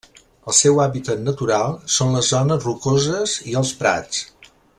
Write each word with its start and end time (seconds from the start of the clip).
El 0.51 0.55
seu 0.59 0.79
hàbitat 0.85 1.21
natural 1.25 1.75
són 1.97 2.15
les 2.17 2.31
zones 2.37 2.67
rocoses 2.71 3.37
i 3.53 3.55
els 3.63 3.77
prats. 3.83 4.27